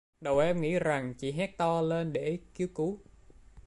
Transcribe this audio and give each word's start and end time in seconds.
Đầu 0.21 0.39
em 0.39 0.61
nghĩ 0.61 0.79
rằng 0.79 1.13
chỉ 1.17 1.31
hét 1.31 1.57
to 1.57 1.81
lên 1.81 2.13
để 2.13 2.39
kêu 2.53 2.67
cứu 2.75 2.99